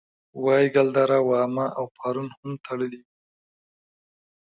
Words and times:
وایګل 0.43 0.87
دره 0.97 1.19
واما 1.29 1.65
او 1.77 1.85
پارون 1.97 2.27
هم 2.37 2.51
تړلې 2.65 2.99
وې. 3.05 3.11